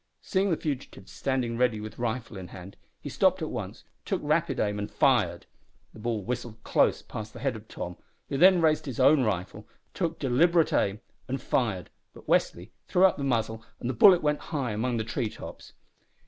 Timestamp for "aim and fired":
4.59-5.45, 10.73-11.91